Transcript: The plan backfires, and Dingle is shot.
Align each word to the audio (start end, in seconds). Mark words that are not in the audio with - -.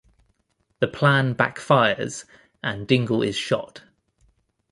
The 0.79 0.87
plan 0.87 1.35
backfires, 1.35 2.25
and 2.63 2.87
Dingle 2.87 3.21
is 3.21 3.35
shot. 3.35 3.83